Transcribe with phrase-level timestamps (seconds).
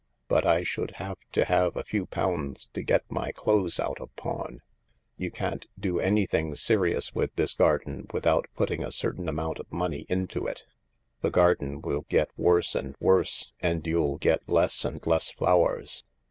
[0.27, 4.09] But I should have to have a few pounds to get my clothes out of
[4.15, 4.53] pawn.
[4.53, 4.57] ■
[5.15, 10.07] You can't do anything serious with this garden without putting a certain amount of money
[10.09, 10.63] into it.
[11.21, 16.03] The garden will get worse and worse and you'll get less and less flowers.